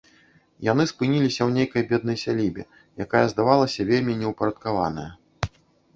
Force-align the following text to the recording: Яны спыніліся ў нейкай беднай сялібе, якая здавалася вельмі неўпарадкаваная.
Яны 0.71 0.83
спыніліся 0.91 1.37
ў 1.43 1.49
нейкай 1.57 1.83
беднай 1.93 2.17
сялібе, 2.23 2.63
якая 3.07 3.23
здавалася 3.35 3.81
вельмі 3.93 4.19
неўпарадкаваная. 4.23 5.09